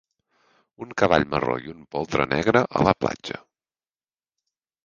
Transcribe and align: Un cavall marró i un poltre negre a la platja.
Un 0.85 0.95
cavall 1.01 1.25
marró 1.33 1.57
i 1.65 1.69
un 1.73 1.83
poltre 1.97 2.27
negre 2.33 2.65
a 2.81 2.87
la 2.89 2.97
platja. 3.05 3.41